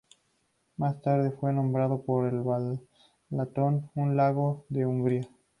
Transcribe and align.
Más 0.77 0.99
tarde 1.03 1.29
fue 1.29 1.53
nombrado 1.53 2.01
por 2.01 2.25
el 2.25 2.41
Balatón, 2.41 3.91
un 3.93 4.17
lago 4.17 4.65
de 4.69 4.87
Hungría. 4.87 5.29